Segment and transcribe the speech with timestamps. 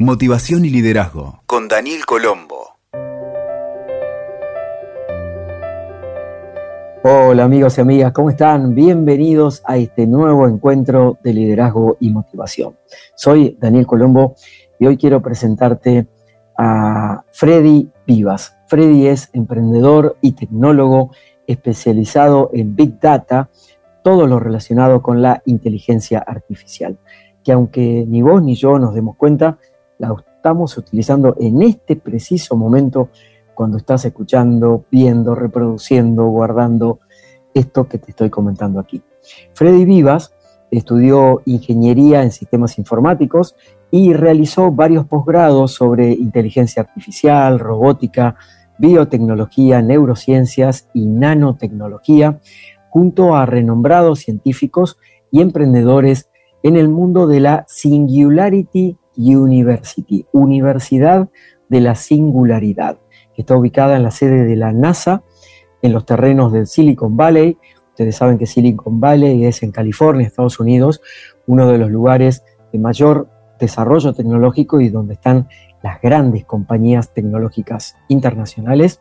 [0.00, 2.76] Motivación y liderazgo con Daniel Colombo.
[7.02, 8.76] Hola amigos y amigas, ¿cómo están?
[8.76, 12.76] Bienvenidos a este nuevo encuentro de liderazgo y motivación.
[13.16, 14.36] Soy Daniel Colombo
[14.78, 16.06] y hoy quiero presentarte
[16.56, 18.56] a Freddy Vivas.
[18.68, 21.10] Freddy es emprendedor y tecnólogo
[21.48, 23.50] especializado en Big Data,
[24.04, 27.00] todo lo relacionado con la inteligencia artificial,
[27.42, 29.58] que aunque ni vos ni yo nos demos cuenta,
[29.98, 33.10] la estamos utilizando en este preciso momento
[33.54, 37.00] cuando estás escuchando, viendo, reproduciendo, guardando
[37.52, 39.02] esto que te estoy comentando aquí.
[39.52, 40.32] Freddy Vivas
[40.70, 43.56] estudió ingeniería en sistemas informáticos
[43.90, 48.36] y realizó varios posgrados sobre inteligencia artificial, robótica,
[48.78, 52.38] biotecnología, neurociencias y nanotecnología,
[52.90, 54.98] junto a renombrados científicos
[55.30, 56.30] y emprendedores
[56.62, 61.28] en el mundo de la Singularity University, Universidad
[61.68, 62.98] de la Singularidad
[63.38, 65.22] que está ubicada en la sede de la NASA,
[65.80, 67.56] en los terrenos del Silicon Valley.
[67.90, 71.00] Ustedes saben que Silicon Valley es en California, Estados Unidos,
[71.46, 73.28] uno de los lugares de mayor
[73.60, 75.46] desarrollo tecnológico y donde están
[75.84, 79.00] las grandes compañías tecnológicas internacionales.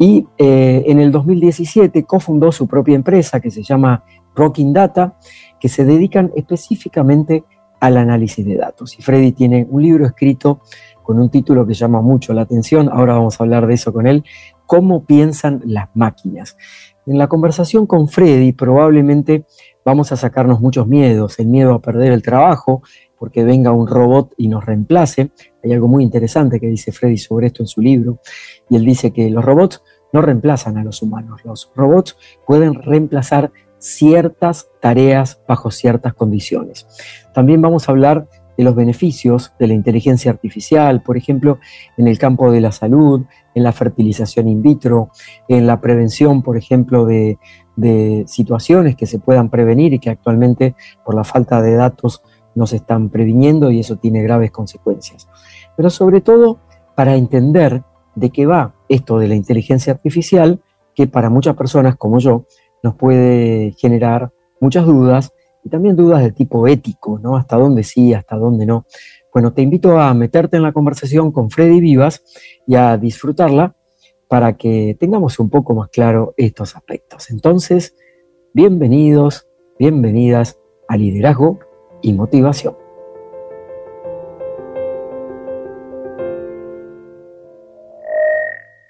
[0.00, 4.02] Y eh, en el 2017 cofundó su propia empresa que se llama
[4.34, 5.16] Rocking Data,
[5.60, 7.44] que se dedican específicamente
[7.84, 8.98] al análisis de datos.
[8.98, 10.60] Y Freddy tiene un libro escrito
[11.02, 14.06] con un título que llama mucho la atención, ahora vamos a hablar de eso con
[14.06, 14.24] él,
[14.66, 16.56] cómo piensan las máquinas.
[17.06, 19.44] En la conversación con Freddy probablemente
[19.84, 22.82] vamos a sacarnos muchos miedos, el miedo a perder el trabajo,
[23.18, 25.30] porque venga un robot y nos reemplace.
[25.62, 28.20] Hay algo muy interesante que dice Freddy sobre esto en su libro,
[28.70, 29.82] y él dice que los robots
[30.14, 33.52] no reemplazan a los humanos, los robots pueden reemplazar
[33.84, 36.86] ciertas tareas bajo ciertas condiciones.
[37.34, 38.26] También vamos a hablar
[38.56, 41.58] de los beneficios de la inteligencia artificial, por ejemplo,
[41.98, 45.10] en el campo de la salud, en la fertilización in vitro,
[45.48, 47.38] en la prevención, por ejemplo, de,
[48.26, 52.22] situaciones que se puedan prevenir y que actualmente por la falta de datos
[52.54, 55.28] no se están previniendo y eso tiene graves consecuencias.
[55.76, 56.60] Pero sobre todo
[56.94, 57.82] para entender
[58.14, 60.60] de qué va esto de la inteligencia artificial,
[60.94, 62.46] que para muchas personas como yo
[62.84, 64.30] nos puede generar
[64.60, 65.32] muchas dudas
[65.64, 67.34] y también dudas de tipo ético, ¿no?
[67.34, 68.84] Hasta dónde sí, hasta dónde no.
[69.32, 72.22] Bueno, te invito a meterte en la conversación con Freddy Vivas
[72.66, 73.74] y a disfrutarla
[74.28, 77.30] para que tengamos un poco más claro estos aspectos.
[77.30, 77.96] Entonces,
[78.52, 81.60] bienvenidos, bienvenidas a Liderazgo
[82.02, 82.76] y Motivación.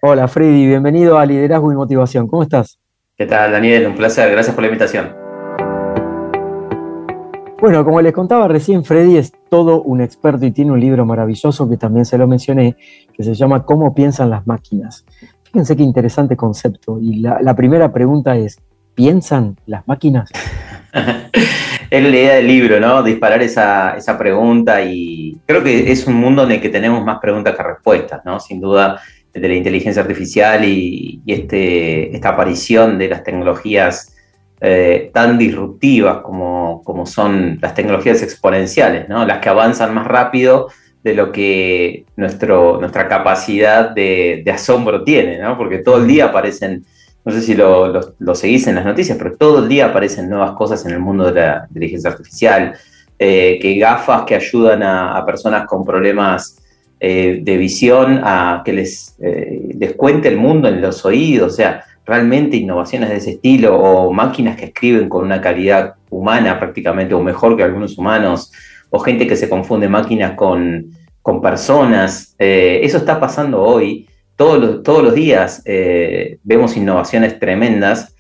[0.03, 2.27] Hola Freddy, bienvenido a Liderazgo y Motivación.
[2.27, 2.84] ¿Cómo estás?
[3.17, 3.87] ¿Qué tal, Daniel?
[3.87, 4.29] Un placer.
[4.29, 5.15] Gracias por la invitación.
[7.61, 11.71] Bueno, como les contaba recién, Freddy es todo un experto y tiene un libro maravilloso
[11.71, 12.77] que también se lo mencioné,
[13.13, 15.05] que se llama Cómo piensan las máquinas.
[15.45, 16.99] Fíjense qué interesante concepto.
[17.01, 18.61] Y la, primera pregunta es,
[18.97, 20.29] ¿piensan las máquinas?
[21.91, 23.01] es la idea del libro, ¿no?
[23.05, 27.55] Disparar esa, pregunta y creo que es un mundo en el que tenemos más preguntas
[27.55, 28.41] que respuestas, ¿no?
[28.41, 29.01] Sin duda,
[29.35, 34.15] de la inteligencia artificial y, este, esta aparición de las tecnologías
[34.61, 39.27] eh, tan disruptivas como, como, son las tecnologías exponenciales, ¿no?
[39.27, 40.69] las que avanzan más rápido
[41.03, 45.59] de lo que nuestro, nuestra capacidad de, asombro tiene, ¿no?
[45.59, 46.85] porque todo el día aparecen,
[47.25, 50.53] no sé si lo, lo, seguís en las noticias, pero todo el día aparecen nuevas
[50.53, 52.75] cosas en el mundo de la inteligencia artificial,
[53.17, 56.59] eh, que gafas que ayudan a, personas con problemas
[57.07, 61.85] eh, de visión a que les, les cuente el mundo en los oídos, o sea,
[62.07, 67.21] realmente innovaciones de ese estilo o máquinas que escriben con una calidad humana prácticamente o
[67.21, 68.53] mejor que algunos humanos
[68.91, 70.91] o gente que se confunde máquinas con,
[71.43, 72.37] personas.
[72.39, 74.07] Eh, eso está pasando hoy.
[74.37, 78.15] Todos los, todos los días eh, vemos innovaciones tremendas.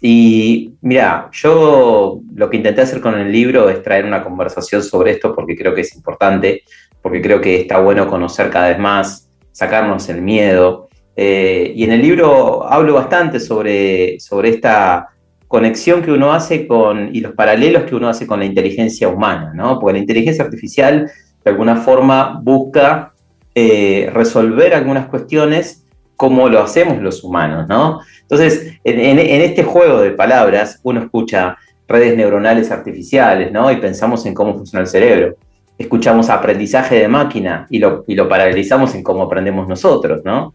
[0.00, 5.12] Y mira, yo lo que intenté hacer con el libro es traer una conversación sobre
[5.12, 6.62] esto porque creo que es importante,
[7.02, 11.92] porque creo que está bueno conocer cada vez más, sacarnos el miedo, eh, y en
[11.92, 15.08] el libro hablo bastante sobre, sobre esta
[15.48, 19.52] conexión que uno hace con, y los paralelos que uno hace con la inteligencia humana,
[19.54, 19.80] ¿no?
[19.80, 21.10] Porque la inteligencia artificial
[21.44, 23.14] de alguna forma busca
[23.54, 25.84] eh, resolver algunas cuestiones
[26.14, 28.00] como lo hacemos los humanos, ¿no?
[28.22, 31.56] Entonces, en, este juego de palabras, uno escucha
[31.86, 33.72] redes neuronales artificiales, ¿no?
[33.72, 35.36] Y pensamos en cómo funciona el cerebro.
[35.78, 40.52] Escuchamos aprendizaje de máquina y lo, y lo paralelizamos en cómo aprendemos nosotros, ¿no?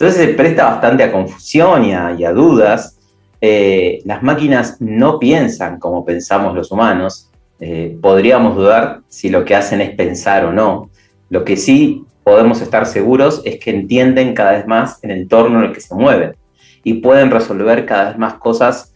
[0.00, 2.98] Entonces se presta bastante a confusión y a, dudas.
[3.40, 7.28] Eh, las máquinas no piensan como pensamos los humanos.
[7.58, 10.88] Eh, podríamos dudar si lo que hacen es pensar o no.
[11.28, 15.66] Lo que sí podemos estar seguros es que entienden cada vez más el entorno en
[15.66, 16.34] el que se mueven
[16.82, 18.94] y pueden resolver cada vez más cosas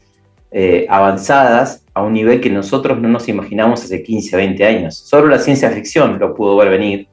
[0.50, 4.98] eh, avanzadas a un nivel que nosotros no nos imaginamos hace 15, 20 años.
[4.98, 7.08] Solo la ciencia ficción lo pudo ver venir.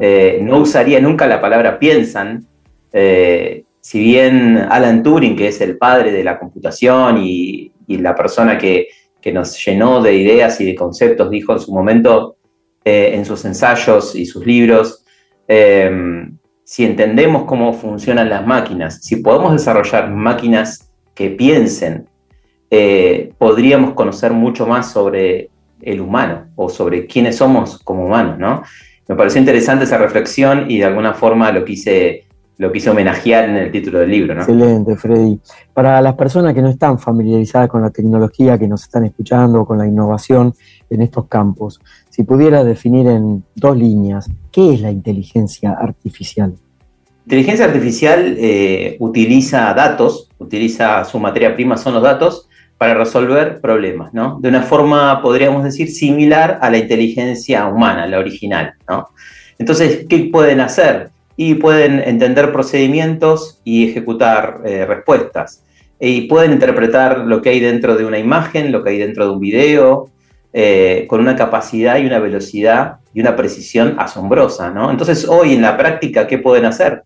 [0.00, 2.46] Eh, no usaría nunca la palabra piensan.
[2.92, 8.56] Eh, si bien Alan Turing, que es el padre de la computación y, la persona
[8.56, 8.88] que,
[9.20, 12.36] que, nos llenó de ideas y de conceptos, dijo en su momento
[12.84, 15.04] en sus ensayos y sus libros,
[16.64, 22.08] si entendemos cómo funcionan las máquinas, si podemos desarrollar máquinas que piensen,
[22.74, 25.50] eh, podríamos conocer mucho más sobre
[25.82, 28.62] el humano o sobre quiénes somos como humanos, ¿no?
[29.06, 32.24] Me pareció interesante esa reflexión y de alguna forma lo quise,
[32.56, 34.40] lo quise homenajear en el título del libro, ¿no?
[34.40, 35.38] Excelente, Freddy.
[35.74, 39.76] Para las personas que no están familiarizadas con la tecnología, que nos están escuchando, con
[39.76, 40.54] la innovación
[40.88, 41.78] en estos campos,
[42.08, 46.54] si pudiera definir en dos líneas, ¿qué es la inteligencia artificial?
[47.26, 52.48] Inteligencia artificial eh, utiliza datos, utiliza su materia prima, son los datos,
[52.82, 54.40] para resolver problemas, ¿no?
[54.40, 59.10] De una forma, podríamos decir, similar a la inteligencia humana, la original, ¿no?
[59.56, 61.10] Entonces, ¿qué pueden hacer?
[61.36, 65.62] Y pueden entender procedimientos y ejecutar eh, respuestas.
[66.00, 69.30] Y pueden interpretar lo que hay dentro de una imagen, lo que hay dentro de
[69.30, 70.10] un video,
[70.52, 74.90] eh, con una capacidad y una velocidad y una precisión asombrosa, ¿no?
[74.90, 77.04] Entonces, hoy en la práctica, ¿qué pueden hacer?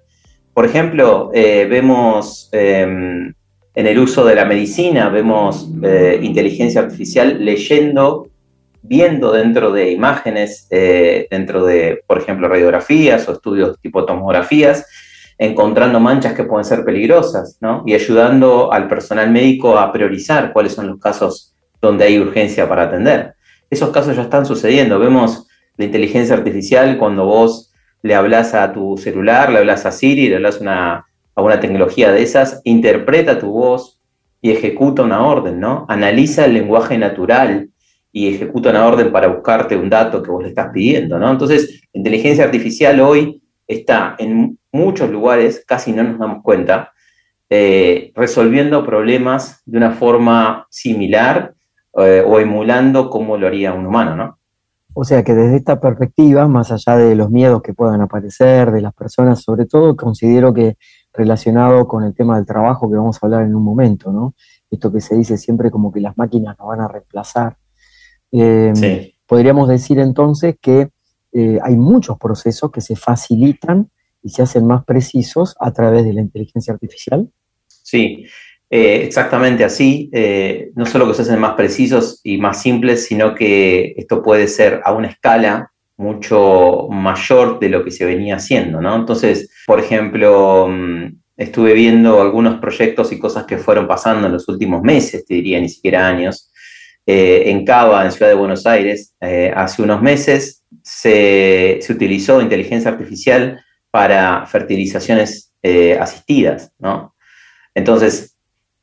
[0.55, 3.35] Por ejemplo, eh, vemos em,
[3.77, 8.27] en el uso de la medicina, vemos eh, inteligencia artificial leyendo,
[8.81, 14.87] viendo dentro de imágenes, eh, dentro de, por ejemplo, radiografías o estudios tipo tomografías,
[15.37, 17.83] encontrando manchas que pueden ser peligrosas, ¿no?
[17.85, 22.85] Y ayudando al personal médico a priorizar cuáles son los casos donde hay urgencia para
[22.85, 23.35] atender.
[23.69, 24.99] Esos casos ya están sucediendo.
[24.99, 30.31] Vemos la inteligencia artificial cuando vos le hablas a tu celular, le hablas a Siri,
[30.31, 31.05] le hablas una,
[31.37, 34.01] a una tecnología de esas, interpreta tu voz
[34.41, 35.85] y ejecuta una orden, ¿no?
[35.89, 37.71] Analiza el lenguaje natural
[38.11, 41.31] y ejecuta una orden para buscarte un dato que vos le estás pidiendo, ¿no?
[41.31, 46.93] Entonces, inteligencia artificial hoy está en muchos lugares, casi no nos damos cuenta,
[47.51, 51.55] eh, resolviendo problemas de una forma similar
[51.99, 54.39] eh, o emulando como lo haría un humano, ¿no?
[54.99, 58.81] O sea que desde esta perspectiva, más allá de los miedos que puedan aparecer de
[58.81, 60.79] las personas, sobre todo considero que
[61.17, 64.35] relacionado con el tema del trabajo que vamos a hablar en un momento, ¿no?
[64.71, 67.57] Esto que se dice siempre como que las máquinas nos van a reemplazar.
[68.31, 68.75] Em,
[69.27, 70.91] podríamos decir entonces que
[71.33, 73.91] eh, hay muchos procesos que se facilitan
[74.23, 77.29] y se hacen más precisos a través de la inteligencia artificial.
[77.67, 78.27] Sí,
[78.69, 83.35] eh, exactamente así, eh, no solo que se hacen más precisos y más simples, sino
[83.35, 88.81] que esto puede ser a una escala mucho mayor de lo que se venía haciendo,
[88.81, 88.95] ¿no?
[88.97, 94.49] Entonces, por ejemplo, mm, estuve viendo algunos proyectos y cosas que fueron pasando en los
[94.49, 96.53] últimos meses, te diría, ni siquiera años.
[97.07, 99.15] Eh, en Cava, en Ciudad de Buenos Aires,
[99.55, 103.61] hace unos meses se, utilizó inteligencia artificial
[103.91, 105.53] para fertilizaciones
[106.01, 107.15] asistidas, ¿no?
[107.75, 108.37] Entonces,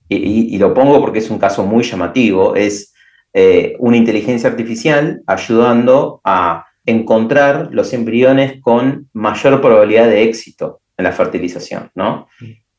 [0.07, 2.93] y, lo pongo porque es un caso muy llamativo, es
[3.33, 11.05] eh, una inteligencia artificial ayudando a encontrar los embriones con mayor probabilidad de éxito en
[11.05, 12.27] la fertilización, ¿no?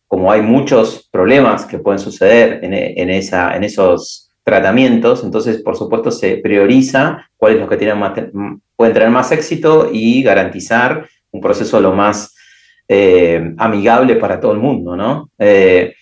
[0.07, 6.11] Como hay muchos problemas que pueden suceder en, esa, en esos tratamientos, entonces por supuesto
[6.11, 7.99] se prioriza cuáles los que tienen
[8.77, 12.35] pueden tener más éxito y garantizar un proceso lo más
[12.87, 15.31] eh, amigable para todo el mundo, ¿no?
[15.39, 15.95] Eh,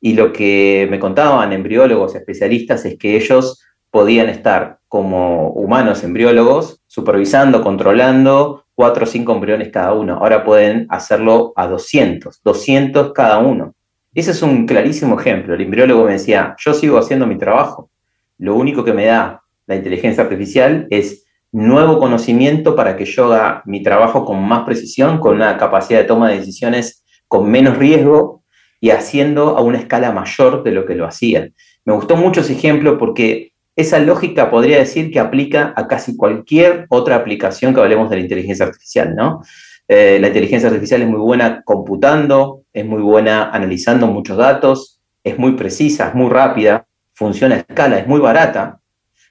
[0.00, 6.80] y lo que me contaban embriólogos especialistas es que ellos podían estar como humanos embriólogos
[6.86, 10.14] supervisando, controlando cuatro o cinco embriones cada uno.
[10.14, 13.74] Ahora pueden hacerlo a 200, 200 cada uno.
[14.14, 15.54] Ese es un clarísimo ejemplo.
[15.54, 17.90] El embriólogo me decía, yo sigo haciendo mi trabajo.
[18.38, 23.62] Lo único que me da la inteligencia artificial es nuevo conocimiento para que yo haga
[23.66, 28.42] mi trabajo con más precisión, con una capacidad de toma de decisiones con menos riesgo
[28.80, 31.54] y haciendo a una escala mayor de lo que lo hacían.
[31.84, 36.86] Me gustó mucho ese ejemplo porque esa lógica podría decir que aplica a casi cualquier
[36.90, 39.42] otra aplicación que hablemos de la inteligencia artificial, ¿no?
[39.88, 45.38] Eh, la inteligencia artificial es muy buena computando, es muy buena analizando muchos datos, es
[45.38, 48.78] muy precisa, es muy rápida, funciona a escala, es muy barata,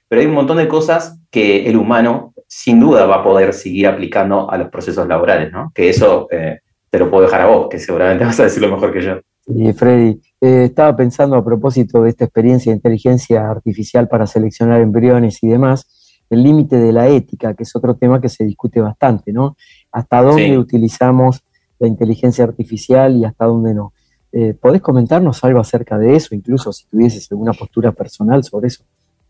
[0.08, 3.86] pero hay un montón de cosas que el humano sin duda va a poder seguir
[3.86, 5.72] aplicando a los procesos laborales, ¿no?
[5.74, 8.92] Que eso eh, te lo puedo dejar a vos, que seguramente vas a decirlo mejor
[8.92, 9.20] que yo.
[9.46, 14.82] Y Freddy, eh, estaba pensando a propósito de esta experiencia de inteligencia artificial para seleccionar
[14.82, 15.86] embriones y demás,
[16.28, 19.56] el límite de la ética, que es otro tema que se discute bastante, ¿no?
[19.92, 21.44] hasta dónde utilizamos
[21.78, 23.92] la inteligencia artificial y hasta dónde no.
[24.32, 28.82] Eh, ¿Podés comentarnos algo acerca de eso, incluso si tuvieses alguna postura personal sobre eso?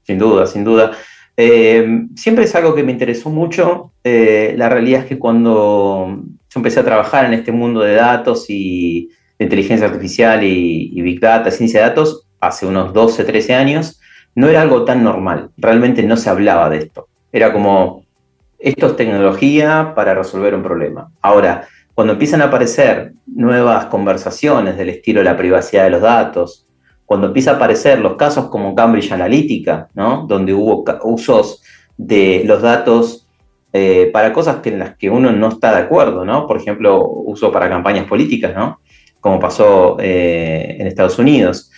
[0.05, 0.93] Sin duda, sin duda.
[1.37, 3.93] Eh, siempre es algo que me interesó mucho.
[4.05, 8.49] Eh, la realidad es que cuando yo empecé a trabajar en este mundo de datos
[8.49, 9.11] y
[9.43, 14.01] inteligencia artificial y, Big Data, ciencia de datos, hace unos 12, 13 años,
[14.35, 15.51] no era algo tan normal.
[15.57, 17.09] Realmente no se hablaba de esto.
[17.33, 18.05] Era como,
[18.59, 21.11] esto es tecnología para resolver un problema.
[21.21, 26.67] Ahora, cuando empiezan a aparecer nuevas conversaciones del estilo de la privacidad de los datos,
[27.05, 30.25] cuando empiezan a aparecer los casos como Cambridge Analytica, ¿no?
[30.27, 31.63] donde hubo usos
[31.97, 33.29] de los datos
[33.75, 36.47] eh, para cosas en las que uno no está de acuerdo, ¿no?
[36.47, 38.81] por ejemplo, uso para campañas políticas, ¿no?
[39.23, 41.71] Como pasó eh, en Estados Unidos.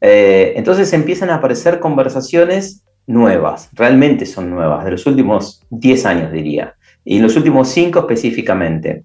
[0.00, 6.32] Eh, entonces empiezan a aparecer conversaciones nuevas, realmente son nuevas, de los últimos 10 años
[6.32, 6.74] diría,
[7.04, 9.04] y los últimos 5 específicamente.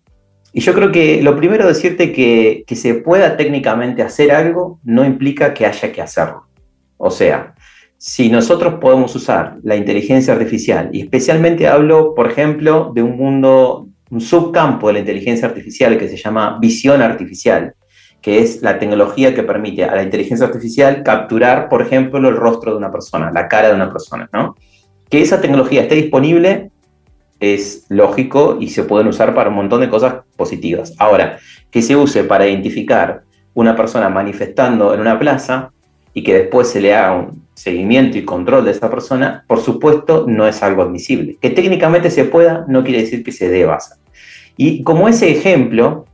[0.53, 5.03] Y yo creo que lo primero decirte que, que se pueda técnicamente hacer algo no
[5.03, 6.46] implica que haya que hacerlo.
[6.98, 7.53] O sea,
[7.98, 13.88] si nosotros podemos usar la inteligencia artificial, y especialmente hablo, por ejemplo, de un mundo,
[14.10, 17.74] un subcampo de la inteligencia artificial que se llama visión artificial,
[18.21, 22.71] que es la tecnología que permite a la inteligencia artificial capturar, por ejemplo, el rostro
[22.71, 24.55] de una persona, la cara de una persona, ¿no?
[25.09, 26.71] Que esa tecnología esté disponible
[27.39, 30.93] es lógico y se pueden usar para un montón de cosas positivas.
[30.97, 31.39] Ahora,
[31.71, 33.23] que se use para identificar
[33.53, 35.71] una persona manifestando en una plaza
[36.13, 40.25] y que después se le haga un seguimiento y control de esa persona, por supuesto,
[40.27, 41.38] no es algo admisible.
[41.39, 43.97] Que técnicamente se pueda no quiere decir que se deba hacer.
[44.57, 46.05] Y como ese ejemplo,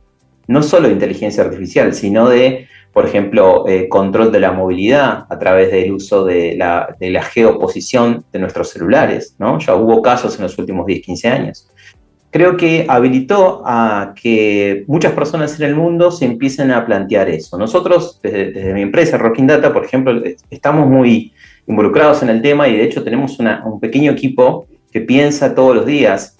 [0.48, 5.38] no solo de inteligencia artificial, sino de, por ejemplo, eh, control de la movilidad a
[5.38, 9.58] través del uso de la, de la, geoposición de nuestros celulares, ¿no?
[9.58, 11.68] Ya hubo casos en los últimos 10, 15 años.
[12.30, 17.56] Creo que habilitó a que muchas personas en el mundo se empiecen a plantear eso.
[17.56, 21.32] Nosotros, desde, mi empresa, Rocking Data, por ejemplo, estamos muy
[21.66, 25.86] involucrados en el tema y de hecho tenemos un pequeño equipo que piensa todos los
[25.86, 26.38] días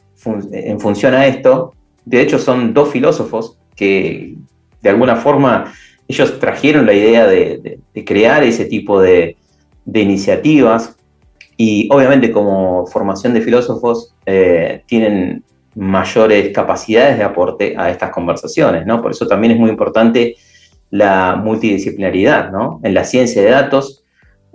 [0.52, 1.72] en función a esto.
[2.04, 4.34] De hecho, son dos filósofos que
[4.80, 5.72] de alguna forma
[6.08, 9.36] ellos trajeron la idea de, crear ese tipo de,
[9.92, 10.96] iniciativas
[11.56, 18.86] y obviamente como formación de filósofos eh, tienen mayores capacidades de aporte a estas conversaciones,
[18.86, 19.00] ¿no?
[19.00, 20.36] Por eso también es muy importante
[20.90, 22.80] la multidisciplinaridad, ¿no?
[22.82, 24.04] En la ciencia de datos,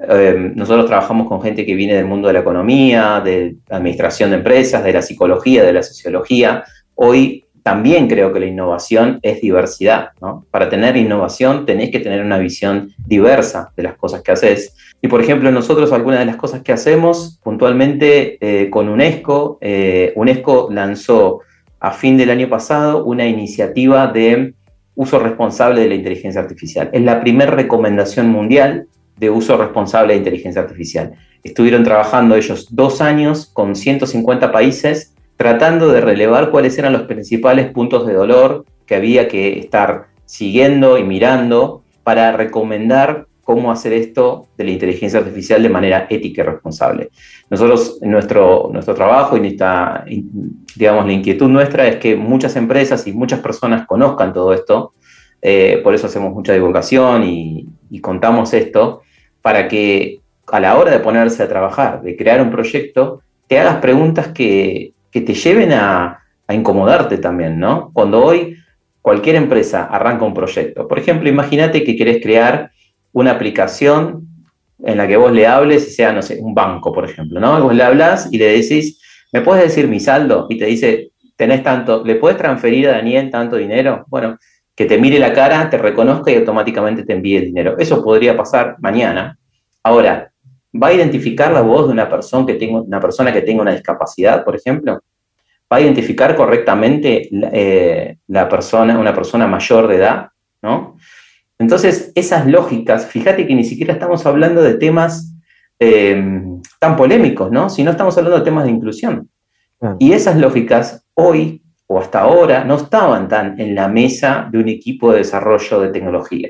[0.10, 4.38] eh, nosotros trabajamos con gente que viene del mundo de la economía, de administración de
[4.38, 6.64] empresas, de la psicología, de la sociología.
[6.96, 10.46] Hoy también creo que la innovación es diversidad, ¿no?
[10.52, 14.76] Para tener innovación tenés que tener una visión diversa de las cosas que haces.
[15.02, 20.14] Y por ejemplo, nosotros algunas de las cosas que hacemos puntualmente eh, con UNESCO, eh,
[20.16, 21.42] UNESCO lanzó
[21.80, 24.54] a fin del año pasado una iniciativa de
[24.96, 26.90] uso responsable de la inteligencia artificial.
[26.94, 28.88] Es la primera recomendación mundial
[29.18, 31.14] de uso responsable de inteligencia artificial.
[31.44, 35.11] Estuvieron trabajando ellos dos años con 150 países
[35.42, 41.00] tratando de relevar cuáles eran los principales puntos de dolor que había que estar siguiendo
[41.00, 46.46] y mirando para recomendar cómo hacer esto de la inteligencia artificial de manera ética y
[46.46, 47.10] responsable.
[47.50, 50.06] Nosotros, nuestro, nuestro trabajo y nuestra,
[50.76, 54.94] digamos, la inquietud nuestra es que muchas empresas y muchas personas conozcan todo esto,
[55.42, 59.02] eh, por eso hacemos mucha divulgación y, y contamos esto,
[59.42, 63.78] para que a la hora de ponerse a trabajar, de crear un proyecto, te hagas
[63.78, 66.18] preguntas que, que te lleven a,
[66.50, 67.92] incomodarte también, ¿no?
[67.94, 68.58] Cuando hoy
[69.02, 72.72] cualquier empresa arranca un proyecto, por ejemplo, imagínate que querés crear
[73.14, 74.28] una aplicación
[74.84, 77.62] en la que vos le hables y sea, no sé, un banco, por ejemplo, ¿no?
[77.62, 79.00] Vos le hablas y le decís,
[79.32, 80.48] ¿me puedes decir mi saldo?
[80.50, 84.04] Y te dice, tenés tanto, ¿le puedes transferir a Daniel tanto dinero?
[84.10, 84.38] Bueno,
[84.76, 87.78] que te mire la cara, te reconozca y automáticamente te envíe el dinero.
[87.78, 89.38] Eso podría pasar mañana.
[89.84, 90.31] Ahora,
[90.74, 93.74] ¿Va a identificar la voz de una persona que tenga una, persona que tenga una
[93.74, 95.02] discapacidad, por ejemplo?
[95.72, 100.28] ¿Va a identificar correctamente eh, la persona, una persona mayor de edad?
[100.62, 100.98] ¿no?
[101.60, 105.36] Entonces, esas lógicas, fíjate que ni siquiera estamos hablando de temas
[105.80, 106.44] eh,
[106.80, 107.70] tan polémicos, ¿no?
[107.70, 109.30] Sino estamos hablando de temas de inclusión.
[109.98, 114.70] Y esas lógicas hoy o hasta ahora no estaban tan en la mesa de un
[114.70, 116.50] equipo de desarrollo de tecnología.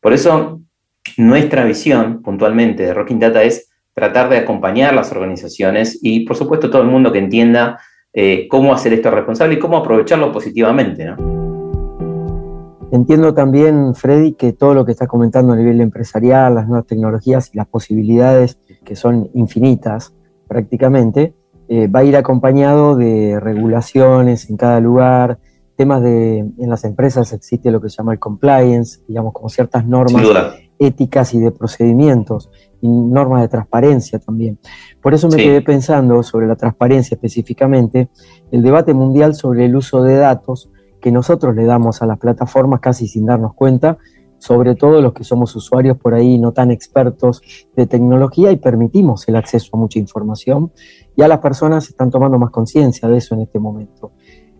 [0.00, 0.60] Por eso
[1.16, 6.70] nuestra visión puntualmente de Rocking Data es tratar de acompañar las organizaciones y, por supuesto,
[6.70, 7.78] todo el mundo que entienda
[8.12, 11.14] eh, cómo hacer esto responsable y cómo aprovecharlo positivamente.
[12.90, 17.50] Entiendo también, Freddy, que todo lo que estás comentando a nivel empresarial, las nuevas tecnologías
[17.52, 20.14] y las posibilidades que son infinitas
[20.46, 21.34] prácticamente,
[21.68, 25.38] eh, va a ir acompañado de regulaciones en cada lugar,
[25.74, 29.86] temas de, en las empresas existe lo que se llama el compliance, digamos, como ciertas
[29.86, 30.22] normas
[30.78, 32.50] éticas y de procedimientos,
[32.80, 34.58] y normas de transparencia también.
[35.00, 38.10] Por eso me quedé pensando sobre la transparencia específicamente,
[38.50, 40.68] el debate mundial sobre el uso de datos
[41.00, 43.98] que nosotros le damos a las plataformas casi sin darnos cuenta,
[44.38, 47.42] sobre todo los que somos usuarios por ahí no tan expertos
[47.76, 50.72] de tecnología y permitimos el acceso a mucha información.
[51.16, 54.12] Ya las personas están tomando más conciencia de eso en este momento.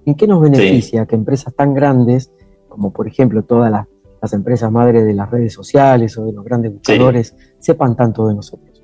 [0.06, 2.32] ¿En qué nos beneficia que empresas tan grandes,
[2.68, 3.86] como por ejemplo todas las,
[4.32, 8.82] empresas madres de las redes sociales o de los grandes buscadores, sepan tanto de nosotros?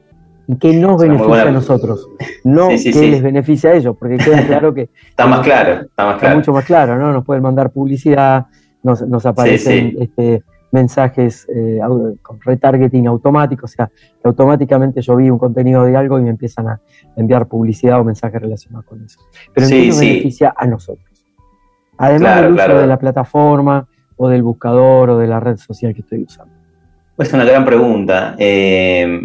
[0.48, 2.08] ¿En qué nos beneficia a nosotros?
[2.42, 4.88] No qué les beneficia a ellos, porque queda claro que...
[5.10, 6.36] está más claro, está más claro.
[6.36, 7.12] mucho más claro, ¿no?
[7.12, 8.46] Nos pueden mandar publicidad,
[8.82, 9.96] nos, nos aparecen...
[10.00, 11.80] Este, mensajes eh,
[12.22, 16.30] con retargeting automático, o sea, que automáticamente yo vi un contenido de algo y me
[16.30, 16.80] empiezan a
[17.16, 19.20] enviar publicidad o mensajes relacionados con eso.
[19.54, 21.06] Pero en sí, beneficia a nosotros.
[21.96, 23.88] Además del uso de la plataforma
[24.18, 26.52] o del buscador o de la red social que estoy usando.
[27.16, 28.36] Es una gran pregunta.
[28.38, 29.20] Eh,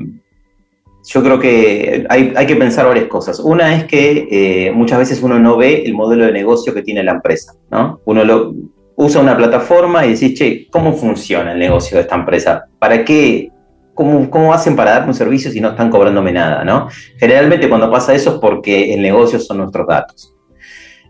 [1.05, 3.39] yo creo que hay, que pensar varias cosas.
[3.39, 7.03] Una es que eh, muchas veces uno no ve el modelo de negocio que tiene
[7.03, 7.99] la empresa, ¿no?
[8.05, 8.53] Uno
[8.95, 12.65] usa una plataforma y decís, che, ¿cómo funciona el negocio de esta empresa?
[12.79, 13.51] ¿Para qué?
[13.93, 16.63] ¿Cómo, cómo hacen para darme un servicio si no están cobrándome nada?
[16.63, 16.87] ¿no?
[17.17, 20.33] Generalmente cuando pasa eso es porque el negocio son nuestros datos.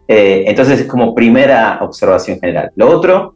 [0.08, 2.72] Eh, entonces es como primera observación general.
[2.75, 3.36] Lo otro,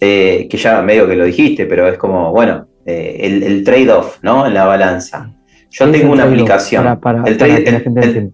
[0.00, 4.46] eh, que ya medio que lo dijiste, pero es como, bueno, eh, el, trade-off, ¿no?
[4.46, 5.32] En la balanza.
[5.70, 6.98] Yo tengo una aplicación.
[7.00, 8.30] Para, el trade,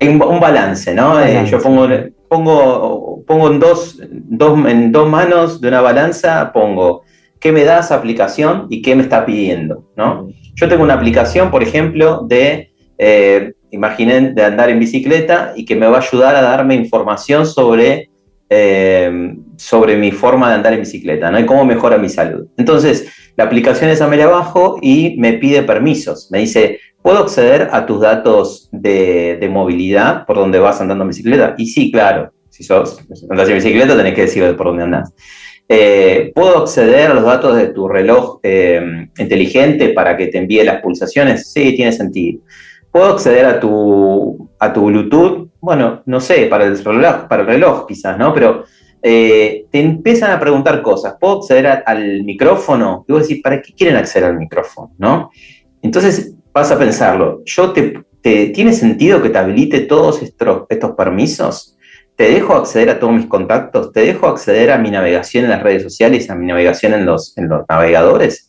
[0.00, 1.26] un balance, ¿no?
[1.44, 1.88] yo pongo,
[2.28, 7.02] pongo, pongo en, dos, en dos manos de una balanza, pongo
[7.40, 10.28] qué me da esa aplicación y qué me está pidiendo, ¿no?
[10.54, 15.76] Yo tengo una aplicación, por ejemplo, de, eh, imaginen, de andar en bicicleta y que
[15.76, 18.10] me va a ayudar a darme información sobre,
[18.48, 21.38] eh, sobre mi forma de andar en bicicleta, ¿no?
[21.38, 22.46] Y cómo mejora mi salud.
[22.56, 26.30] Entonces, la aplicación esa me la bajo y me pide permisos.
[26.30, 31.54] Me dice, ¿puedo acceder a tus datos de, movilidad por donde vas andando en bicicleta?
[31.58, 32.32] Y sí, claro.
[32.48, 35.12] Si sos, andas en bicicleta, tenés que decir por dónde andás.
[35.68, 40.62] Eh, ¿Puedo acceder a los datos de tu reloj eh, inteligente para que te envíe
[40.62, 41.52] las pulsaciones?
[41.52, 42.40] Sí, tiene sentido.
[42.92, 45.48] ¿Puedo acceder a tu, a tu Bluetooth?
[45.66, 48.32] Bueno, no sé, para el reloj, para el reloj quizás, ¿no?
[48.32, 48.62] Pero
[49.02, 51.16] eh, te empiezan a preguntar cosas.
[51.18, 53.04] ¿Puedo acceder al micrófono?
[53.08, 54.92] Y vos decís, ¿para qué quieren acceder al micrófono?
[54.96, 55.28] ¿no?
[55.82, 57.42] Entonces vas a pensarlo.
[57.44, 61.76] Yo te, ¿Tiene sentido que te habilite todos estos, estos permisos?
[62.14, 63.92] ¿Te dejo acceder a todos mis contactos?
[63.92, 67.36] ¿Te dejo acceder a mi navegación en las redes sociales, a mi navegación en los,
[67.36, 68.45] en los navegadores?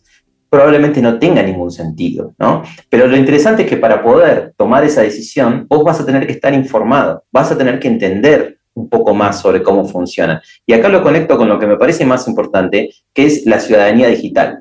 [0.49, 2.63] Probablemente no tenga ningún sentido, ¿no?
[2.89, 6.33] Pero lo interesante es que para poder tomar esa decisión, vos vas a tener que
[6.33, 10.41] estar informado, vas a tener que entender un poco más sobre cómo funciona.
[10.65, 14.07] Y acá lo conecto con lo que me parece más importante, que es la ciudadanía
[14.07, 14.59] digital.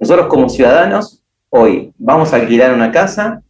[0.00, 3.42] Nosotros como ciudadanos, hoy vamos a alquilar una casa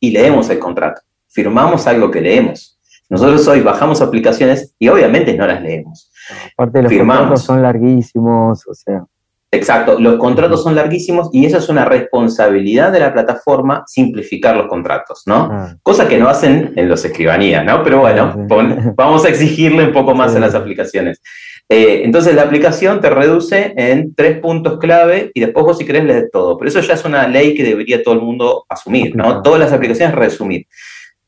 [0.00, 2.72] y leemos el contrato, firmamos algo que leemos
[3.12, 6.10] nosotros hoy bajamos aplicaciones y obviamente no las leemos.
[6.54, 9.04] Aparte los contratos son larguísimos, o sea.
[9.54, 14.66] Exacto, los contratos son larguísimos y eso es una responsabilidad de la plataforma simplificar los
[14.66, 15.50] contratos, ¿no?
[15.52, 15.76] Ah.
[15.82, 17.82] Cosa que no hacen en los escribanías, ¿no?
[17.82, 18.34] Pero bueno,
[18.96, 21.20] vamos a exigirle un poco más a las aplicaciones.
[21.68, 26.04] Eh, entonces la aplicación te reduce en tres puntos clave y después vos si querés
[26.04, 26.56] lees todo.
[26.56, 29.42] Pero eso ya es una ley que debería todo el mundo asumir, ¿no?
[29.42, 30.66] Todas las aplicaciones resumir.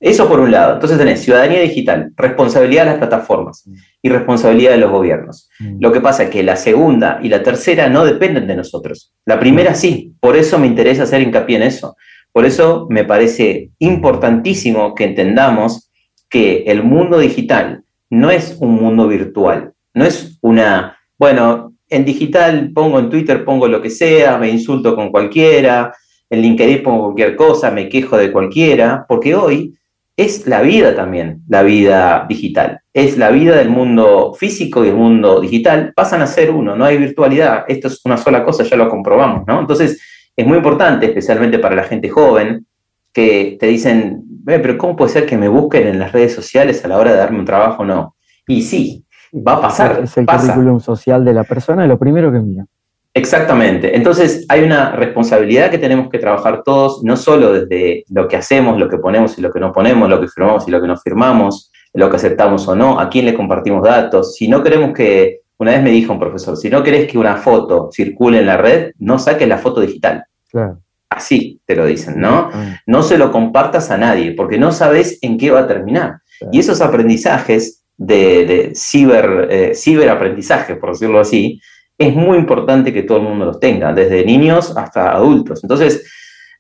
[0.05, 0.75] Eso por un lado.
[0.75, 3.67] Entonces tenés ciudadanía digital, responsabilidad de las plataformas
[4.03, 5.49] y responsabilidad de los gobiernos.
[5.59, 5.79] Mm.
[5.81, 9.15] Lo que pasa es que la segunda y la tercera no dependen de nosotros.
[9.25, 10.13] La primera sí.
[10.21, 11.97] Por eso me interesa hacer hincapié en eso.
[12.33, 15.91] Por eso me parece importantísimo que entendamos
[16.29, 19.73] que el mundo digital no es un mundo virtual.
[19.95, 24.95] No es una, bueno, en digital pongo en Twitter, pongo lo que sea, me insulto
[24.95, 25.95] con cualquiera,
[26.29, 29.75] en LinkedIn pongo cualquier cosa, me quejo de cualquiera, porque hoy
[30.17, 32.81] es la vida también, la vida digital.
[32.93, 35.93] Es la vida del mundo físico y el mundo digital.
[35.95, 37.65] Pasan a ser uno, no hay virtualidad.
[37.67, 39.61] Esto es una sola cosa, ya lo comprobamos, ¿no?
[39.61, 40.01] Entonces,
[40.37, 42.67] es muy importante, especialmente para la gente joven,
[43.13, 46.89] que te dicen, pero ¿cómo puede ser que me busquen en las redes sociales a
[46.89, 47.85] la hora de darme un trabajo?
[47.85, 48.17] No.
[48.47, 50.01] Y sí, va a pasar.
[50.05, 52.67] Es el currículum social de la persona, lo primero que mira.
[53.17, 53.97] Exactamente.
[53.97, 58.77] Entonces hay una responsabilidad que tenemos que trabajar todos, no solo desde lo que hacemos,
[58.77, 60.97] lo que ponemos y lo que no ponemos, lo que firmamos y lo que no
[60.97, 64.35] firmamos, lo que aceptamos o no, a quién le compartimos datos.
[64.35, 67.37] Si no queremos que, una vez me dijo un profesor, si no querés que una
[67.37, 70.25] foto circule en la red, no saques la foto digital.
[71.09, 72.51] así te lo dicen, ¿no?
[72.87, 76.19] No se lo compartas a nadie, porque no sabes en qué va a terminar.
[76.51, 81.61] Y esos aprendizajes de, ciber, eh, ciberaprendizaje, por decirlo así,
[81.99, 85.63] es muy importante que todo el mundo los tenga, desde niños hasta adultos.
[85.63, 86.05] Entonces,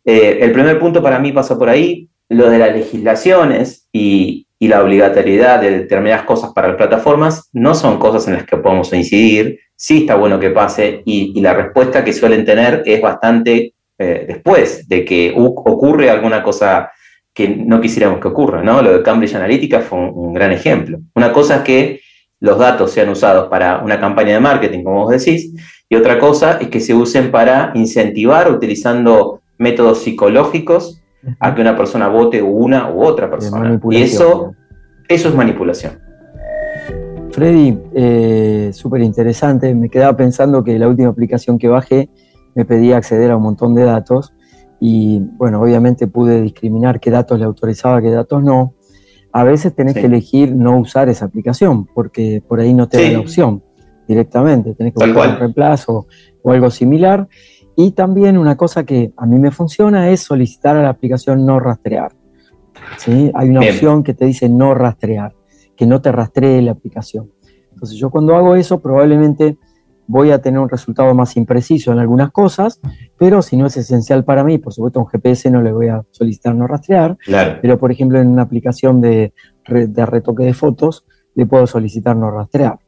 [0.05, 4.83] eh, el primer punto para mí pasa por ahí, lo de las legislaciones y, la
[4.83, 9.61] obligatoriedad de determinadas cosas para las plataformas no son cosas en las que podemos incidir,
[9.77, 14.89] sí está bueno que pase y, la respuesta que suelen tener es bastante eh, después
[14.89, 16.91] de que ocurre alguna cosa
[17.35, 18.81] que no quisiéramos que ocurra, ¿no?
[18.81, 20.99] Lo de Cambridge Analytica fue un, gran ejemplo.
[21.15, 22.01] Una cosa es que
[22.45, 25.51] los datos sean usados para una campaña de marketing, como vos decís,
[25.89, 31.01] y otra cosa es que se usen para incentivar utilizando métodos psicológicos
[31.41, 33.81] a que una persona vote una u otra persona.
[33.91, 34.55] Y eso,
[35.09, 35.99] eso es manipulación.
[37.31, 39.75] Freddy, eh, súper interesante.
[39.75, 42.11] Me quedaba pensando que la última aplicación que bajé
[42.55, 44.35] me pedía acceder a un montón de datos
[44.81, 48.75] y bueno, obviamente pude discriminar qué datos le autorizaba, qué datos no.
[49.37, 53.11] A veces tenés que elegir no usar esa aplicación porque por ahí no te da
[53.11, 53.65] la opción
[54.07, 56.07] directamente, tenés que buscar un reemplazo
[56.41, 57.27] o algo similar.
[57.75, 61.59] Y también una cosa que a mí me funciona es solicitar a la aplicación no
[61.59, 62.13] rastrear.
[62.97, 63.33] ¿sí?
[63.35, 65.35] Hay una opción que te dice no rastrear,
[65.75, 67.33] que no te rastree la aplicación.
[67.73, 69.59] Entonces yo cuando hago eso probablemente
[70.07, 72.81] voy a tener un resultado más impreciso en algunas cosas,
[73.19, 76.03] pero si no es esencial para mí, por supuesto un GPS no le voy a
[76.11, 77.17] solicitar no rastrear,
[77.63, 79.33] pero por ejemplo en una aplicación de,
[79.69, 82.79] de retoque de fotos le puedo solicitar no rastrear,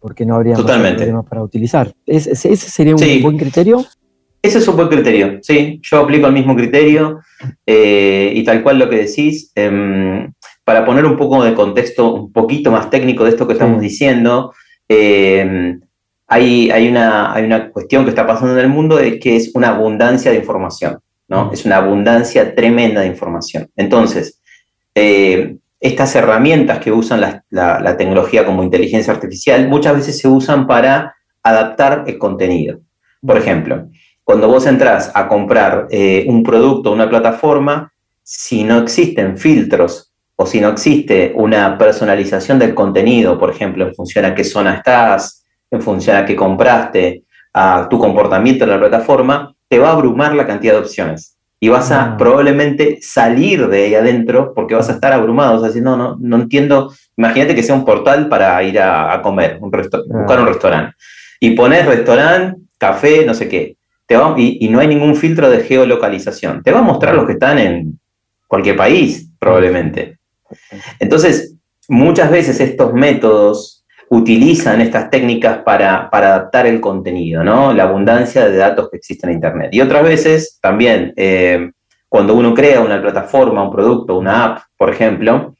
[0.00, 1.92] porque no habría problemas para utilizar.
[2.06, 3.84] ¿Ese, sería un buen criterio?
[4.40, 7.20] Ese es un buen criterio, sí, yo aplico el mismo criterio
[7.64, 9.52] eh, y tal cual lo que decís.
[9.54, 10.32] Em,
[10.64, 14.52] para poner un poco de contexto un poquito más técnico de esto que estamos diciendo,
[14.88, 15.78] eh,
[16.32, 19.68] hay, una, hay una cuestión que está pasando en el mundo es que es una
[19.68, 21.46] abundancia de información, ¿no?
[21.46, 21.52] Mm.
[21.52, 23.68] Es una abundancia tremenda de información.
[23.76, 24.40] Entonces,
[24.94, 31.14] eh, estas herramientas que usan la, tecnología como inteligencia artificial muchas veces se usan para
[31.42, 32.80] adaptar el contenido.
[33.26, 33.88] Por ejemplo,
[34.24, 37.92] cuando vos entras a comprar eh, un producto o una plataforma,
[38.22, 43.94] si no existen filtros o si no existe una personalización del contenido, por ejemplo, en
[43.94, 45.41] función a qué zona estás,
[45.72, 50.34] en función a qué compraste, a tu comportamiento en la plataforma, te va a abrumar
[50.34, 51.36] la cantidad de opciones.
[51.58, 52.16] Y vas a ah.
[52.16, 55.60] probablemente salir de ahí adentro porque vas a estar abrumado.
[55.60, 56.92] O sea, no, no, no entiendo.
[57.16, 59.98] Imagínate que sea un portal para ir a, comer, un ah.
[60.06, 60.96] buscar un restaurante.
[61.40, 63.76] Y pones restaurante, café, no sé qué.
[64.06, 66.62] Te va, y, y no hay ningún filtro de geolocalización.
[66.62, 67.98] Te va a mostrar los que están en
[68.46, 70.18] cualquier país, probablemente.
[70.98, 71.54] Entonces,
[71.88, 73.81] muchas veces estos métodos
[74.12, 77.72] utilizan estas técnicas para, adaptar el contenido, ¿no?
[77.72, 79.70] La abundancia de datos que existen en Internet.
[79.72, 81.70] Y otras veces también, eh,
[82.10, 85.54] cuando uno crea una plataforma, un producto, una app, por ejemplo,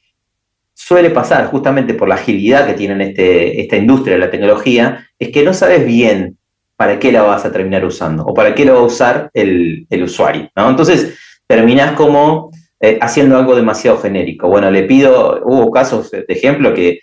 [0.71, 5.29] suele pasar justamente por la agilidad que tiene este, esta industria de la tecnología, es
[5.29, 6.37] que no sabes bien
[6.75, 9.87] para qué la vas a terminar usando o para qué lo va a usar el,
[10.03, 10.69] usuario, ¿no?
[10.69, 14.47] Entonces, terminás como eh, haciendo algo demasiado genérico.
[14.47, 16.99] Bueno, le pido, hubo casos de ejemplo que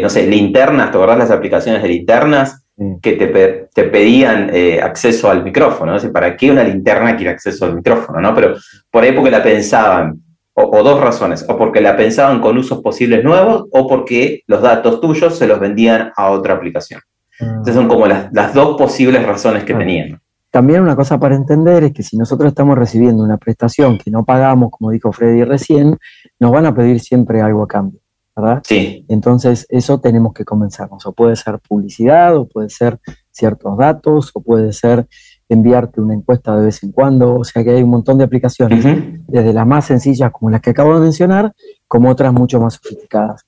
[0.00, 2.64] no sé, linternas, ¿te acordás las aplicaciones de linternas?
[3.02, 6.12] Que te, pedían eh, acceso al micrófono, ¿no?
[6.12, 8.22] ¿Para qué una linterna quiere acceso al micrófono?
[8.22, 8.34] ¿no?
[8.34, 8.54] Pero
[8.90, 10.22] por ahí porque la pensaban,
[10.54, 15.00] o, dos razones, o porque la pensaban con usos posibles nuevos, o porque los datos
[15.00, 17.00] tuyos se los vendían a otra aplicación.
[17.40, 17.44] Ah.
[17.48, 19.78] Entonces son como las, dos posibles razones que ah.
[19.78, 20.20] tenían.
[20.50, 24.24] También una cosa para entender es que si nosotros estamos recibiendo una prestación que no
[24.24, 25.96] pagamos, como dijo Freddy recién,
[26.40, 28.00] nos van a pedir siempre algo a cambio.
[28.36, 28.62] ¿Verdad?
[28.64, 29.04] Sí.
[29.08, 31.04] Entonces, eso tenemos que comenzarnos.
[31.06, 32.98] O puede ser publicidad, o puede ser
[33.30, 35.06] ciertos datos, o puede ser
[35.48, 37.36] enviarte una encuesta de vez en cuando.
[37.36, 38.84] O sea que hay un montón de aplicaciones,
[39.26, 41.52] desde las más sencillas como las que acabo de mencionar,
[41.86, 43.44] como otras mucho más sofisticadas.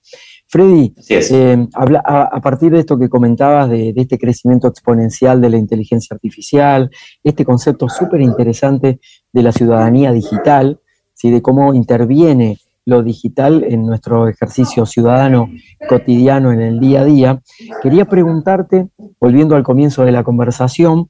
[0.49, 5.57] Freddy, eh, a, partir de esto que comentabas, de, de, este crecimiento exponencial de la
[5.57, 6.91] inteligencia artificial,
[7.25, 9.01] este concepto súper interesante
[9.33, 10.79] de la ciudadanía digital,
[11.15, 11.31] ¿sí?
[11.31, 15.49] de cómo interviene lo digital en nuestro ejercicio ciudadano
[15.89, 17.43] cotidiano en el día a día,
[17.83, 18.89] quería preguntarte,
[19.21, 21.09] volviendo al comienzo de la conversación,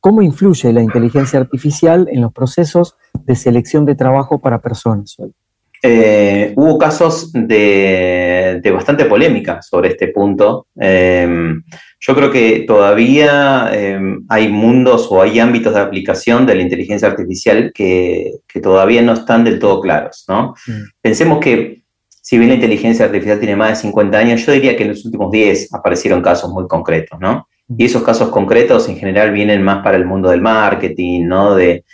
[0.00, 5.16] ¿cómo influye la inteligencia artificial en los procesos de selección de trabajo para personas?
[5.82, 10.66] Eh, hubo casos de, bastante polémica sobre este punto.
[10.76, 11.62] Em,
[11.98, 17.08] yo creo que todavía em, hay mundos o hay ámbitos de aplicación de la inteligencia
[17.08, 20.24] artificial que, todavía no están del todo claros.
[20.28, 20.54] ¿no?
[20.66, 20.82] Mm.
[21.00, 21.82] Pensemos que
[22.22, 25.04] si bien la inteligencia artificial tiene más de 50 años, yo diría que en los
[25.04, 27.18] últimos 10 aparecieron casos muy concretos.
[27.18, 27.48] ¿no?
[27.68, 27.74] Mm.
[27.78, 31.54] Y esos casos concretos en general vienen más para el mundo del marketing, ¿no?
[31.54, 31.84] de,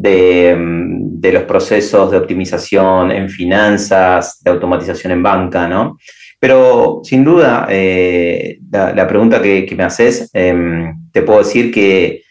[0.00, 5.98] de, mm, de, los procesos de optimización en finanzas, de automatización en banca, ¿no?
[6.38, 12.22] Pero sin duda, eh, la, pregunta que, me haces, em, te puedo decir que,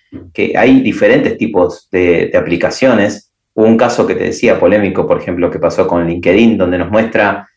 [0.55, 3.31] hay diferentes tipos de, aplicaciones.
[3.53, 6.89] Hubo un caso que te decía polémico, por ejemplo, que pasó con LinkedIn, donde nos
[6.89, 7.47] muestra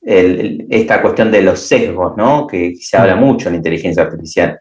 [0.00, 2.46] esta cuestión de los sesgos, ¿no?
[2.46, 4.58] Que se habla mucho en inteligencia artificial.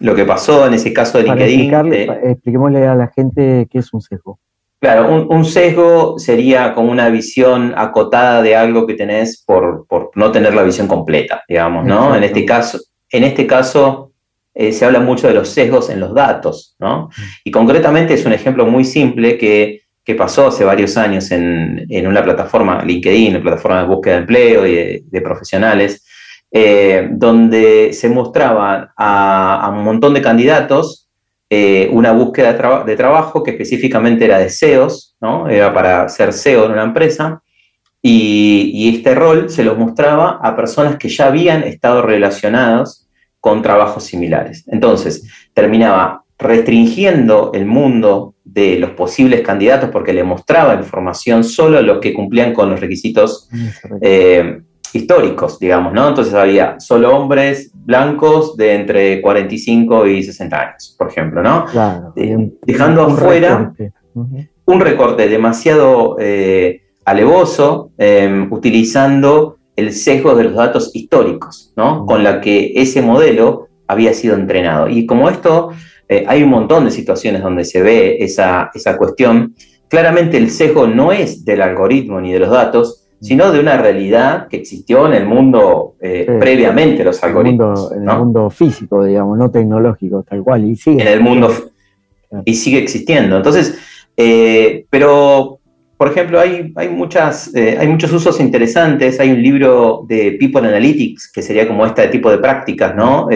[0.00, 1.92] Lo que pasó en ese caso de LinkedIn.
[1.92, 4.38] Eh, expliquémosle a la gente qué es un sesgo.
[4.80, 10.54] Claro, un, sesgo sería como una visión acotada de algo que tenés por, no tener
[10.54, 12.16] la visión completa, digamos, ¿no?
[12.16, 14.12] En este caso, en este caso
[14.54, 17.06] eh, se habla mucho de los sesgos en los datos, ¿no?
[17.06, 17.22] Mm.
[17.44, 19.80] Y concretamente es un ejemplo muy simple que,
[20.18, 25.04] pasó hace varios años en, una plataforma, LinkedIn, una plataforma de búsqueda de empleo y
[25.08, 26.04] de, profesionales,
[26.52, 31.02] eh, donde se mostraban a, a un montón de candidatos
[31.54, 35.50] eh, una búsqueda de, trabajo que específicamente era de SEOs, ¿no?
[35.50, 37.42] era para ser SEO en una empresa,
[38.00, 43.06] y, este rol se lo mostraba a personas que ya habían estado relacionados
[43.38, 44.64] con trabajos similares.
[44.66, 51.82] Entonces, terminaba restringiendo el mundo de los posibles candidatos porque le mostraba información solo a
[51.82, 53.50] los que cumplían con los requisitos
[54.94, 56.08] históricos, digamos, ¿no?
[56.08, 61.66] Entonces había solo hombres blancos de entre 45 y 60 años, por ejemplo, ¿no?
[61.66, 63.72] Claro, dejando afuera
[64.64, 72.06] un recorte demasiado eh, alevoso, em, utilizando el sesgo de los datos históricos, ¿no?
[72.06, 74.88] Con la que ese modelo había sido entrenado.
[74.88, 75.70] Y como esto,
[76.08, 79.54] eh, hay un montón de situaciones donde se ve esa, esa cuestión.
[79.88, 84.48] Claramente el sesgo no es del algoritmo ni de los datos, sino de una realidad
[84.48, 87.92] que existió en el mundo eh, previamente los algoritmos.
[87.92, 91.02] En el, mundo, físico, digamos, no tecnológico, tal cual, y sigue.
[91.02, 91.48] En el mundo,
[92.44, 93.36] y sigue existiendo.
[93.36, 93.78] Entonces,
[94.16, 95.60] eh, pero,
[95.96, 99.20] por ejemplo, hay, hay, muchas, eh, hay muchos usos interesantes.
[99.20, 103.28] Hay un libro de People Analytics, que sería como este tipo de prácticas, ¿no?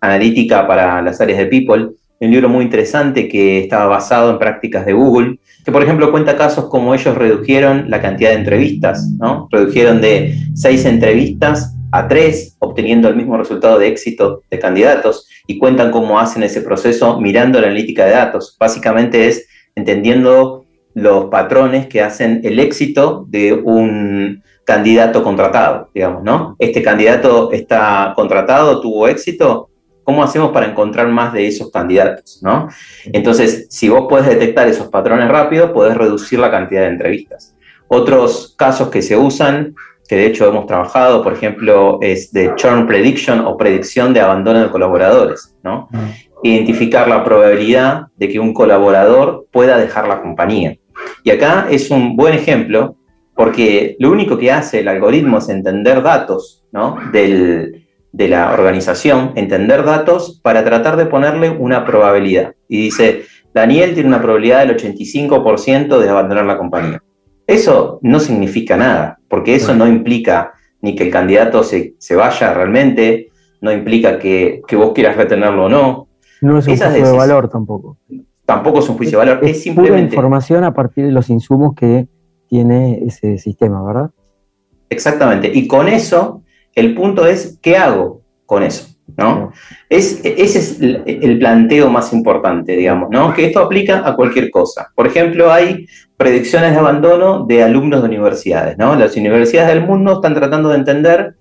[0.00, 1.90] analítica para las áreas de People.
[2.20, 6.34] Un libro muy interesante que estaba basado en prácticas de Google que por ejemplo cuenta
[6.34, 9.48] casos como ellos redujeron la cantidad de entrevistas, ¿no?
[9.50, 15.58] Redujeron de seis entrevistas a tres, obteniendo el mismo resultado de éxito de candidatos, y
[15.58, 18.56] cuentan cómo hacen ese proceso mirando la analítica de datos.
[18.58, 26.56] Básicamente es entendiendo los patrones que hacen el éxito de un candidato contratado, digamos, ¿no?
[26.58, 29.68] Este candidato está contratado, tuvo éxito,
[30.08, 32.40] ¿Cómo hacemos para encontrar más de esos candidatos?
[32.42, 32.66] ¿no?
[33.12, 37.54] Entonces, si vos podés detectar esos patrones rápido, podés reducir la cantidad de entrevistas.
[37.88, 39.74] Otros casos que se usan,
[40.08, 44.60] que de hecho hemos trabajado, por ejemplo, es de churn prediction o predicción de abandono
[44.60, 45.54] de colaboradores.
[45.62, 45.88] ¿no?
[45.90, 45.98] Mm.
[46.42, 50.74] Identificar la probabilidad de que un colaborador pueda dejar la compañía.
[51.22, 52.96] Y acá es un buen ejemplo
[53.34, 56.96] porque lo único que hace el algoritmo es entender datos ¿no?
[57.12, 62.54] del, de la organización, entender datos para tratar de ponerle una probabilidad.
[62.68, 67.02] Y dice, Daniel tiene una probabilidad del 85% de abandonar la compañía.
[67.46, 73.30] Eso no significa nada, porque eso no implica ni que el candidato se, vaya realmente,
[73.60, 76.08] no implica que, vos quieras retenerlo o no.
[76.40, 77.96] No es un juicio de valor tampoco.
[78.44, 80.14] Tampoco es un juicio de valor, es, simplemente...
[80.14, 82.06] información a partir de los insumos que
[82.48, 84.10] tiene ese sistema, ¿verdad?
[84.88, 86.42] Exactamente, y con eso
[86.74, 88.88] el punto es, ¿qué hago con eso?
[89.16, 89.52] ¿no?
[89.88, 93.32] Es, ese es el planteo más importante, digamos, ¿no?
[93.32, 94.90] Que esto aplica a cualquier cosa.
[94.94, 98.94] Por ejemplo, hay predicciones de abandono de alumnos de universidades, ¿no?
[98.96, 101.34] Las universidades del mundo están tratando de entender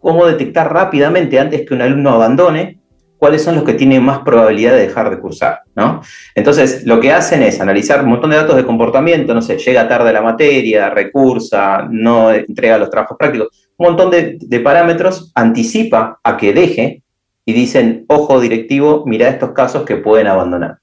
[0.00, 2.78] cómo detectar rápidamente, antes que un alumno abandone,
[3.16, 6.02] cuáles son los que tienen más probabilidad de dejar de cursar, ¿no?
[6.36, 9.88] Entonces, lo que hacen es analizar un montón de datos de comportamiento, no sé, llega
[9.88, 16.18] tarde a la materia, recursa, no entrega los trabajos prácticos, un montón de, parámetros, anticipa
[16.22, 17.02] a que deje
[17.44, 20.78] y dicen, ojo directivo, mira estos casos que pueden abandonar.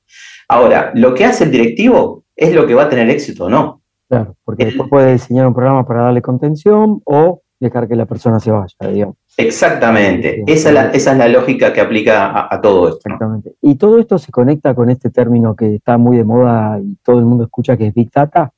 [0.48, 3.82] Ahora, lo que hace el directivo es lo que va a tener éxito o no.
[4.08, 8.40] Claro, porque después puede diseñar un programa para darle contención o dejar que la persona
[8.40, 9.18] se vaya, digamos.
[9.38, 13.02] Exactamente, esa, es la, lógica que aplica a, todo esto.
[13.04, 13.56] Exactamente.
[13.62, 17.20] Y todo esto se conecta con este término que está muy de moda y todo
[17.20, 18.54] el mundo escucha que es Big Data.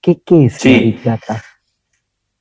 [0.00, 1.42] ¿Qué, es Big Data?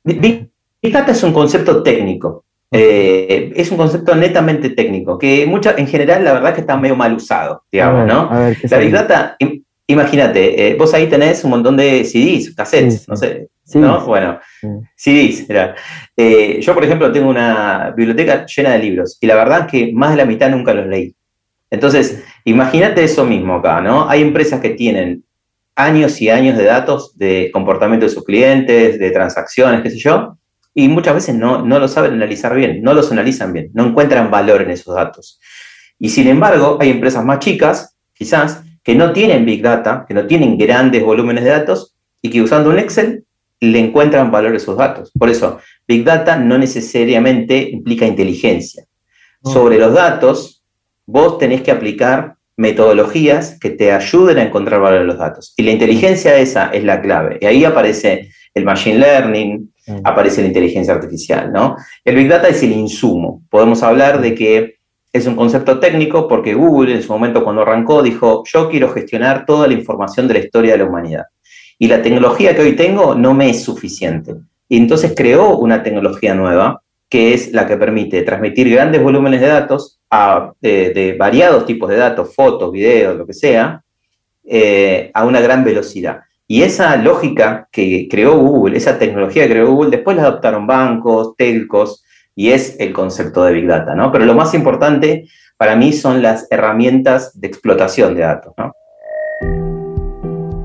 [0.03, 0.51] Big
[0.81, 6.23] Data es un concepto técnico, eh, es un concepto netamente técnico, que mucha, en general
[6.23, 8.29] la verdad que está medio mal usado, digamos, ¿no?
[8.69, 9.37] la Big Data,
[9.87, 14.03] imagínate, eh, vos ahí tenés un montón de CDs, cassettes, no sé, ¿no?
[14.05, 14.39] Bueno,
[14.95, 15.45] CDs,
[16.17, 19.93] eh, yo, por ejemplo, tengo una biblioteca llena de libros y la verdad es que
[19.93, 21.13] más de la mitad nunca los leí.
[21.69, 24.09] Entonces, imagínate eso mismo acá, ¿no?
[24.09, 25.23] Hay empresas que tienen
[25.75, 30.37] años y años de datos de comportamiento de sus clientes, de transacciones, qué sé yo,
[30.73, 34.31] y muchas veces no, no lo saben analizar bien, no los analizan bien, no encuentran
[34.31, 35.39] valor en esos datos.
[35.99, 40.25] Y sin embargo, hay empresas más chicas, quizás, que no tienen Big Data, que no
[40.25, 43.25] tienen grandes volúmenes de datos y que usando un Excel
[43.59, 45.11] le encuentran valor a esos datos.
[45.11, 48.85] Por eso, Big Data no necesariamente implica inteligencia.
[49.43, 50.63] Sobre los datos,
[51.05, 55.53] vos tenés que aplicar metodologías que te ayuden a encontrar valor en los datos.
[55.57, 57.37] Y la inteligencia esa es la clave.
[57.41, 59.70] Y ahí aparece el machine learning,
[60.03, 61.75] aparece la inteligencia artificial, ¿no?
[62.03, 63.41] El Big Data es el insumo.
[63.49, 64.75] Podemos hablar de que
[65.13, 69.45] es un concepto técnico porque Google en su momento cuando arrancó dijo, yo quiero gestionar
[69.45, 71.25] toda la información de la historia de la humanidad.
[71.77, 74.35] Y la tecnología que hoy tengo no me es suficiente.
[74.69, 79.47] Y entonces creó una tecnología nueva que es la que permite transmitir grandes volúmenes de
[79.47, 83.83] datos a, de, variados tipos de datos, fotos, videos, lo que sea,
[84.45, 86.21] eh, a una gran velocidad.
[86.53, 91.33] Y esa lógica que creó Google, esa tecnología que creó Google, después la adoptaron bancos,
[91.37, 92.03] telcos,
[92.35, 94.11] y es el concepto de Big Data, ¿no?
[94.11, 98.73] Pero lo más importante para mí son las herramientas de explotación de datos, ¿no?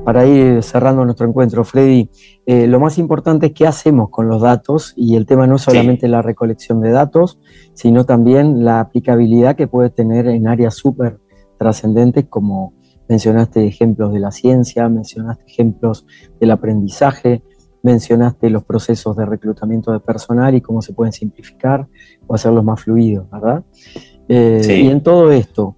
[0.05, 2.11] Para ir cerrando nuestro encuentro, Freddy,
[2.47, 5.63] eh, lo más importante es qué hacemos con los datos y el tema no es
[5.63, 7.39] solamente la recolección de datos,
[7.75, 11.21] sino también la aplicabilidad que puede tener en áreas súper
[11.59, 12.76] trascendentes como
[13.09, 16.07] mencionaste ejemplos de la ciencia, mencionaste ejemplos
[16.41, 17.43] del aprendizaje,
[17.83, 21.87] mencionaste los procesos de reclutamiento de personal y cómo se pueden simplificar
[22.27, 23.65] o hacerlos más fluidos, ¿verdad?
[24.29, 25.77] Eh, y en todo esto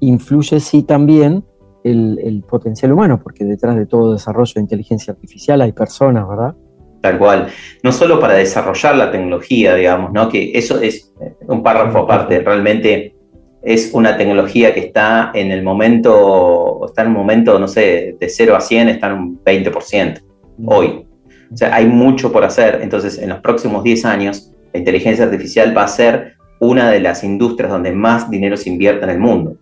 [0.00, 1.44] influye sí también
[1.84, 6.54] el, potencial humano, porque detrás de todo desarrollo de inteligencia artificial hay personas, ¿verdad?
[7.00, 7.48] Tal cual.
[7.82, 10.28] No solo para desarrollar la tecnología, digamos, ¿no?
[10.28, 11.12] Que eso es
[11.48, 12.40] un párrafo aparte.
[12.40, 13.16] Realmente
[13.62, 18.28] es una tecnología que está en el momento, está en un momento, no sé, de
[18.28, 20.20] 0 a 100 está en un 20%
[20.66, 21.06] hoy.
[21.52, 22.80] O sea, hay mucho por hacer.
[22.82, 27.24] Entonces, en los próximos 10 años, la inteligencia artificial va a ser una de las
[27.24, 29.56] industrias donde más dinero se invierte en el mundo.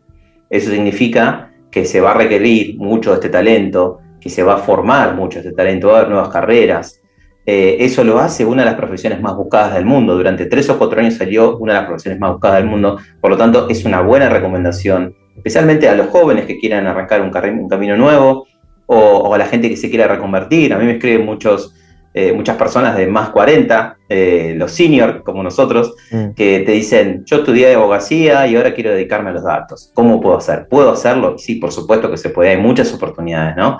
[0.49, 4.59] Eso significa que se va a requerir mucho de este talento, que se va a
[4.59, 7.01] formar mucho de este talento, va a haber nuevas carreras.
[7.47, 10.17] Eh, eso lo hace una de las profesiones más buscadas del mundo.
[10.17, 12.99] Durante tres o cuatro años salió una de las profesiones más buscadas del mundo.
[13.21, 17.31] Por lo tanto, es una buena recomendación, especialmente a los jóvenes que quieran arrancar un,
[17.61, 18.47] un camino nuevo
[18.87, 20.73] o, o, a la gente que se quiera reconvertir.
[20.75, 21.75] A mí me escriben muchos
[22.13, 26.31] eh, muchas personas de más 40, eh, los seniors como nosotros, mm.
[26.35, 29.93] que te dicen, yo estudié abogacía y ahora quiero dedicarme a los datos.
[29.95, 30.67] ¿Cómo puedo hacer?
[30.69, 31.39] ¿Puedo hacerlo?
[31.39, 33.79] Sí, por supuesto que se puede, hay muchas oportunidades, ¿no?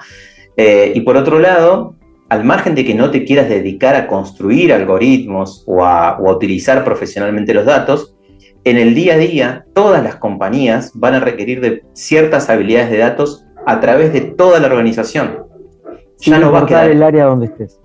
[0.57, 1.97] Y por otro lado,
[2.31, 6.33] al margen de que no te quieras dedicar a construir algoritmos o a, o a
[6.33, 8.17] utilizar profesionalmente los datos,
[8.65, 12.99] en el día a día todas las compañías van a requerir de ciertas habilidades de
[12.99, 15.45] datos a través de toda la organización.
[16.21, 17.81] Ya no va a quedar el área donde estés.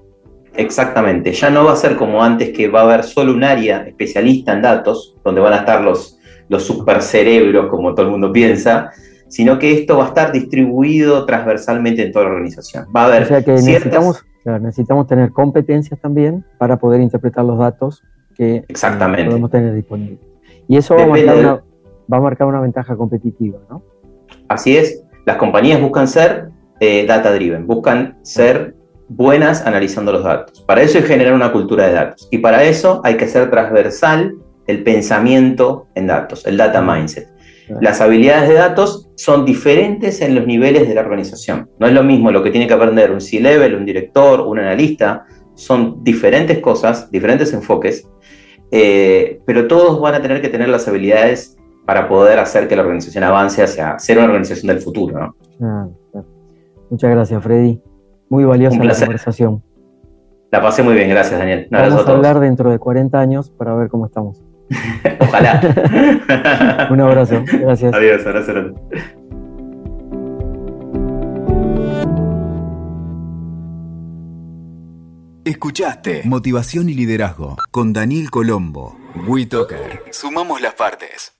[0.53, 3.83] Exactamente, ya no va a ser como antes que va a haber solo un área
[3.85, 8.91] especialista en datos, donde van a estar los, los supercerebros, como todo el mundo piensa,
[9.27, 12.87] sino que esto va a estar distribuido transversalmente en toda la organización.
[12.95, 17.57] Va a haber o sea que necesitamos, necesitamos tener competencias también para poder interpretar los
[17.57, 18.03] datos
[18.35, 19.25] que Exactamente.
[19.25, 20.19] podemos tener disponibles.
[20.67, 21.63] Y eso va a, marcar una,
[22.11, 23.83] va a, marcar una, ventaja competitiva, ¿no?
[24.47, 28.75] Así es, las compañías buscan ser eh, data driven, buscan ser
[29.07, 30.61] buenas analizando los datos.
[30.61, 32.27] Para eso hay que generar una cultura de datos.
[32.31, 34.35] Y para eso hay que hacer transversal
[34.67, 37.34] el pensamiento en datos, el data mindset.
[37.81, 41.69] Las habilidades de datos son diferentes en los niveles de la organización.
[41.79, 45.25] No es lo mismo lo que tiene que aprender un C-level, un director, un analista.
[45.55, 48.07] Son diferentes cosas, diferentes enfoques,
[48.71, 52.81] eh, pero todos van a tener que tener las habilidades para poder hacer que la
[52.81, 55.35] organización avance hacia ser una organización del futuro.
[55.61, 55.87] Ah,
[56.89, 57.81] Muchas gracias, Freddy.
[58.29, 59.63] Muy valiosa la conversación.
[60.51, 61.67] La pasé muy bien, gracias Daniel.
[61.69, 64.41] Vamos a, hablar dentro de 40 años para ver cómo estamos.
[65.19, 66.87] Ojalá.
[66.89, 67.93] Un abrazo, gracias.
[67.93, 68.73] Adiós, abrazo.
[75.45, 78.97] Escuchaste Motivación y Liderazgo con Daniel Colombo.
[79.27, 80.01] WeToker.
[80.11, 81.34] Sumamos las partes.